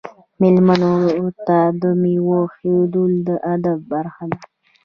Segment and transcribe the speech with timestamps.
[0.39, 0.93] میلمنو
[1.45, 1.57] ته
[2.01, 4.39] میوه ایښودل د ادب برخه ده.